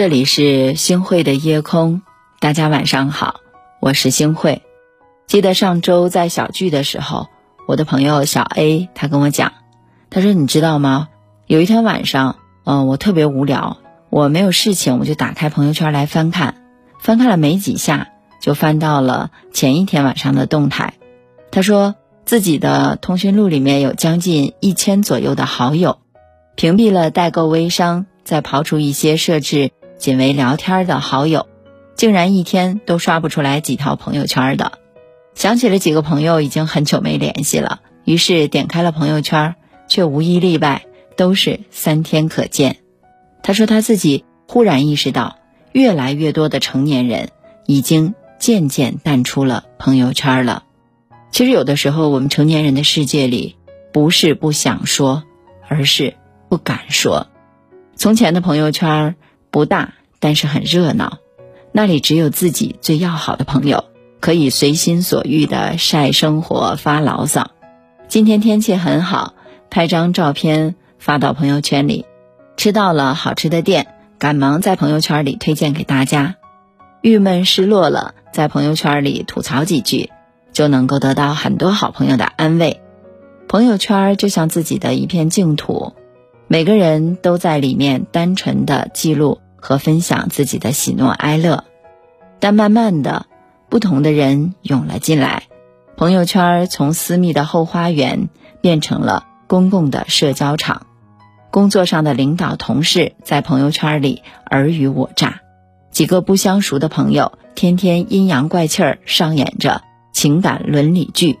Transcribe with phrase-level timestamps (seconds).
[0.00, 2.00] 这里是星汇的夜空，
[2.38, 3.40] 大家晚上好，
[3.80, 4.62] 我是星汇。
[5.26, 7.26] 记得上周在小聚的时候，
[7.68, 9.52] 我的朋友小 A 他跟我讲，
[10.08, 11.08] 他说你知道吗？
[11.46, 13.76] 有一天晚上，嗯，我特别无聊，
[14.08, 16.54] 我没有事情，我就打开朋友圈来翻看，
[16.98, 18.08] 翻看了没几下，
[18.40, 20.94] 就翻到了前一天晚上的动态。
[21.50, 21.94] 他说
[22.24, 25.98] 自己的通讯录里面有将近一千左右的好友，
[26.56, 29.72] 屏蔽了代购微商，再刨除一些设置。
[30.00, 31.46] 仅为聊天的好友，
[31.94, 34.72] 竟然一天都刷不出来几条朋友圈的。
[35.34, 39.56] 想起了几个朋友已经很久没联系了，于是点开了朋友圈，
[39.88, 40.86] 却无一例外
[41.16, 42.78] 都是三天可见。
[43.42, 45.36] 他说他自己忽然意识到，
[45.72, 47.28] 越来越多的成年人
[47.66, 50.64] 已经渐渐淡出了朋友圈了。
[51.30, 53.56] 其实有的时候，我们成年人的世界里，
[53.92, 55.24] 不是不想说，
[55.68, 56.14] 而是
[56.48, 57.26] 不敢说。
[57.96, 59.14] 从前的朋友圈。
[59.50, 61.18] 不大，但是很热闹。
[61.72, 63.84] 那里只有自己最要好的朋友，
[64.20, 67.50] 可以随心所欲的晒生活、发牢骚。
[68.08, 69.34] 今天天气很好，
[69.70, 72.06] 拍张照片发到朋友圈里。
[72.56, 73.86] 吃到了好吃的店，
[74.18, 76.34] 赶忙在朋友圈里推荐给大家。
[77.00, 80.10] 郁闷失落了，在朋友圈里吐槽几句，
[80.52, 82.80] 就能够得到很多好朋友的安慰。
[83.48, 85.94] 朋友圈就像自己的一片净土。
[86.52, 91.62] 每个人都在里面单纯的记录和分享自己的喜怒哀乐，
[92.40, 93.26] 但慢慢的，
[93.68, 95.44] 不同的人涌了进来，
[95.96, 100.88] 朋友圈从私密的后花园变成了公共的社交场。
[101.52, 105.42] 工作上的领导同事在朋友圈里尔虞我诈，
[105.92, 111.38] 几个不相熟的朋友天天阴阳怪气儿上演着情感伦理剧。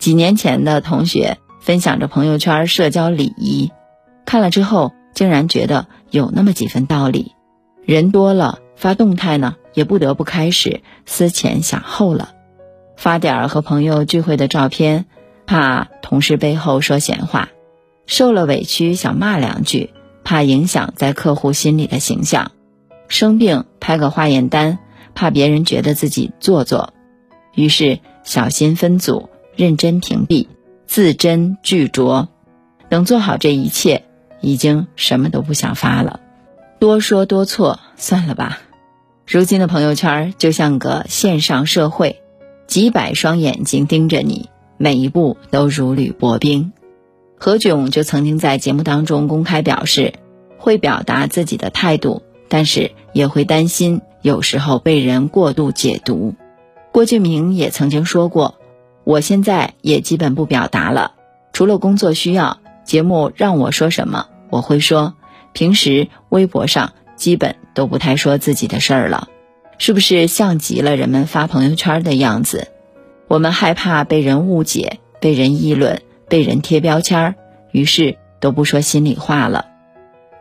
[0.00, 3.70] 几年前的同学分享着朋友圈社交礼仪。
[4.24, 7.32] 看了之后，竟然觉得有那么几分道理。
[7.84, 12.30] 人多了，发动态呢，也不得不开始思前想后了。
[12.96, 15.06] 发点儿和朋友聚会的照片，
[15.46, 17.48] 怕同事背后说闲话；
[18.06, 19.90] 受了委屈想骂两句，
[20.22, 22.52] 怕影响在客户心里的形象；
[23.08, 24.78] 生病拍个化验单，
[25.14, 26.92] 怕别人觉得自己做作。
[27.54, 30.46] 于是小心分组，认真屏蔽，
[30.86, 32.28] 字斟句酌，
[32.88, 34.04] 等做好这一切。
[34.40, 36.20] 已经什么都不想发了，
[36.78, 38.58] 多说多错，算了吧。
[39.26, 42.20] 如今的朋友圈就像个线上社会，
[42.66, 46.72] 几百双眼睛盯着你，每一步都如履薄冰。
[47.38, 50.14] 何炅就曾经在节目当中公开表示，
[50.58, 56.34] 会表达自己的态度，但是也会担心有时候被人过度解读。
[56.92, 58.56] 郭敬明也曾经说过，
[59.04, 61.12] 我现在也基本不表达了，
[61.52, 62.58] 除了工作需要。
[62.90, 65.14] 节目让我说什么，我会说。
[65.52, 69.28] 平时微博上基本都不太说自己的事儿了，
[69.78, 72.66] 是不是像极了人们发朋友圈的样子？
[73.28, 77.34] 我们害怕被人误解、被人议论、被人贴标签儿，
[77.70, 79.66] 于是都不说心里话了。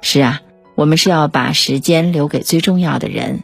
[0.01, 0.41] 是啊，
[0.73, 3.43] 我们是要把时间留给最重要的人。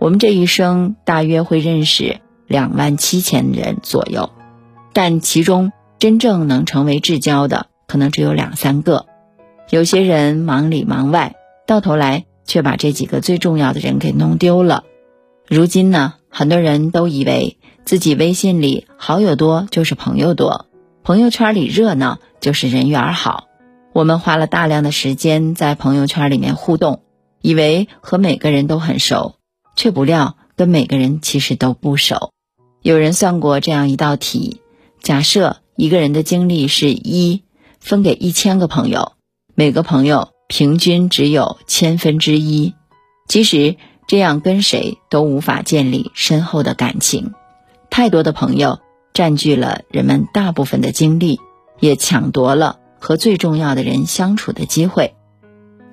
[0.00, 2.18] 我们这一生大约会认识
[2.48, 4.30] 两万七千人左右，
[4.92, 7.69] 但其中真正能成为至交的。
[7.90, 9.06] 可能只有两三个，
[9.68, 11.34] 有些人忙里忙外，
[11.66, 14.84] 到头来却把这几个最重要的人给弄丢了。
[15.48, 20.66] 如今呢，很多人都以为自己微信里好友多就是朋友多，
[21.02, 23.48] 朋友圈里热闹就是人缘好。
[23.92, 27.02] 我们花了大量的时间在朋友圈里面互动，
[27.42, 29.34] 以为和每个人都很熟，
[29.74, 32.30] 却不料跟每个人其实都不熟。
[32.82, 34.60] 有人算过这样一道题：
[35.02, 37.42] 假设一个人的精力是一。
[37.80, 39.12] 分给一千个朋友，
[39.54, 42.74] 每个朋友平均只有千分之一。
[43.26, 43.76] 其实
[44.06, 47.32] 这样跟谁都无法建立深厚的感情。
[47.90, 48.78] 太多的朋友
[49.12, 51.40] 占据了人们大部分的精力，
[51.80, 55.14] 也抢夺了和最重要的人相处的机会。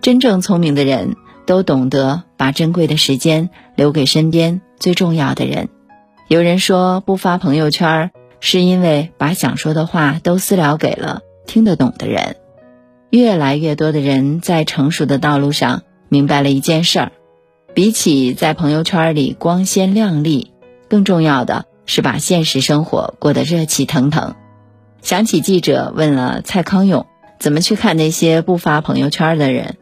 [0.02, 5.70] 真正聪明的人都懂得把珍贵的时间留给身边最重要的人。
[6.28, 11.22] 有人说不发朋友圈，是因为把想说的话都私聊给了。
[11.48, 12.36] 听得懂的人，
[13.10, 17.12] 越来越多的人在成熟的道路上明白了一件事儿：
[17.74, 20.52] 比起在朋友圈里光鲜亮丽，
[20.90, 24.36] 更重要的是把现实生活过得热气腾腾。
[25.02, 27.06] 想起记者问了蔡康永
[27.40, 29.78] 怎么去看那些不发朋友圈的人，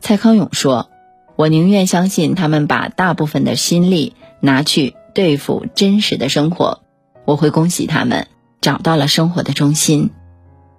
[0.00, 0.88] 蔡康永说
[1.36, 6.80] ：“我宁愿相信他们把大部分的心力拿去对付真实的生活，
[7.26, 8.28] 我会恭喜他们
[8.62, 10.10] 找到了生活的中心。”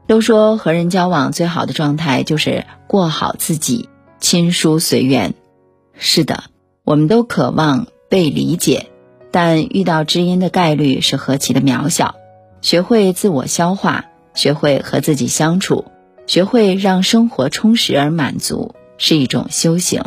[0.07, 3.89] 都说和人交往最好的状态就是过好自己，
[4.19, 5.33] 亲疏随缘。
[5.97, 6.43] 是的，
[6.83, 8.87] 我们都渴望被理解，
[9.31, 12.15] 但遇到知音的概率是何其的渺小。
[12.61, 15.85] 学会自我消化，学会和自己相处，
[16.27, 20.03] 学会让生活充实而满足，是一种修行。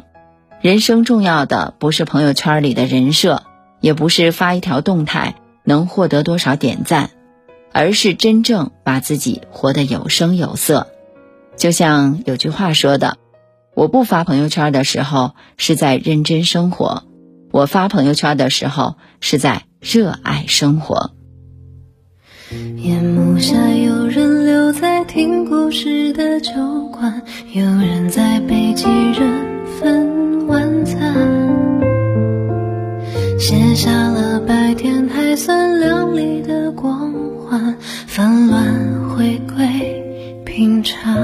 [0.61, 3.43] 人生重要的不是朋友圈里的人设，
[3.81, 7.11] 也不是发一条动态能获得多少点赞，
[7.77, 10.87] 而是真正把自己活得有声有色。
[11.59, 13.19] 就像有句话说的。
[13.75, 17.03] 我不发朋友圈的时候是在认真生活，
[17.53, 21.11] 我发朋友圈的时候是在热爱生活。
[22.77, 26.53] 夜幕下，有人留在听故事的酒
[26.91, 27.21] 馆，
[27.53, 31.15] 有人在背几人份晚餐，
[33.39, 34.96] 卸下了白天
[35.37, 37.13] 算亮丽的光
[37.47, 38.65] 环，纷乱
[39.11, 41.15] 回归平常。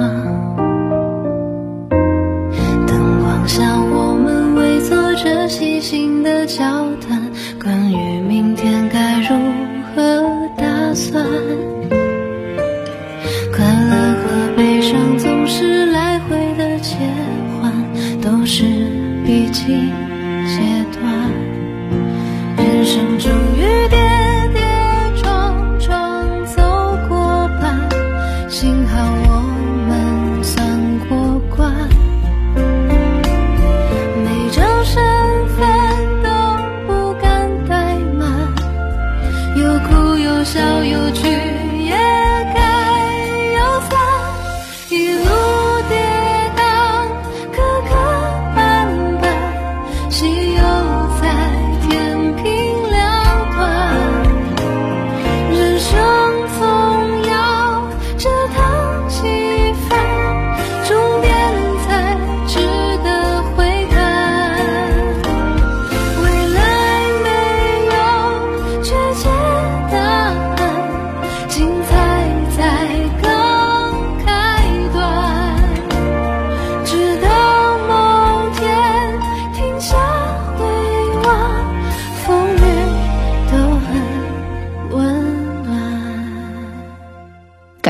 [2.86, 6.62] 灯光下我们围坐着细心的交
[7.00, 9.34] 谈，关于明天该如
[9.96, 10.22] 何
[10.58, 11.24] 打算。
[13.50, 16.98] 快乐和悲伤总是来回的切
[17.58, 17.72] 换，
[18.20, 18.62] 都是
[19.24, 19.90] 必经
[28.72, 29.51] 幸好我